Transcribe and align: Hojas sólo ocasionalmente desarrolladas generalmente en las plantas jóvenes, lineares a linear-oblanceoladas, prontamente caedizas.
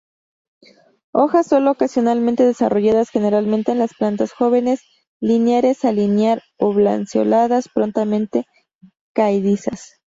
Hojas 1.13 1.45
sólo 1.45 1.69
ocasionalmente 1.69 2.43
desarrolladas 2.43 3.11
generalmente 3.11 3.71
en 3.71 3.77
las 3.77 3.93
plantas 3.93 4.31
jóvenes, 4.33 4.81
lineares 5.21 5.85
a 5.85 5.91
linear-oblanceoladas, 5.91 7.69
prontamente 7.71 8.45
caedizas. 9.13 9.91